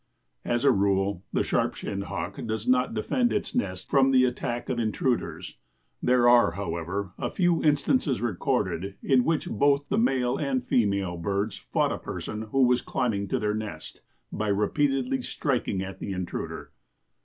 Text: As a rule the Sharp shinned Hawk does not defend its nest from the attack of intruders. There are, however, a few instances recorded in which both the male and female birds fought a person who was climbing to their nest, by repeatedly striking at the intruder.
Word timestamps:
As 0.43 0.65
a 0.65 0.71
rule 0.71 1.21
the 1.31 1.43
Sharp 1.43 1.75
shinned 1.75 2.05
Hawk 2.05 2.39
does 2.47 2.67
not 2.67 2.95
defend 2.95 3.31
its 3.31 3.53
nest 3.53 3.87
from 3.91 4.09
the 4.09 4.25
attack 4.25 4.67
of 4.67 4.79
intruders. 4.79 5.57
There 6.01 6.27
are, 6.27 6.53
however, 6.53 7.11
a 7.19 7.29
few 7.29 7.63
instances 7.63 8.19
recorded 8.19 8.95
in 9.03 9.23
which 9.23 9.47
both 9.47 9.89
the 9.89 9.99
male 9.99 10.37
and 10.37 10.65
female 10.65 11.17
birds 11.17 11.55
fought 11.57 11.91
a 11.91 11.99
person 11.99 12.47
who 12.49 12.63
was 12.65 12.81
climbing 12.81 13.27
to 13.27 13.37
their 13.37 13.53
nest, 13.53 14.01
by 14.31 14.47
repeatedly 14.47 15.21
striking 15.21 15.83
at 15.83 15.99
the 15.99 16.13
intruder. 16.13 16.71